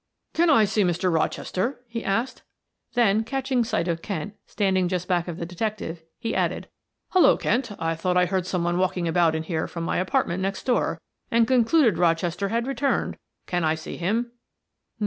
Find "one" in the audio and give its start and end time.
8.63-8.79